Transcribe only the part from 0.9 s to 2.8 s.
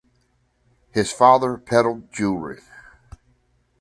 His father peddled jewellery.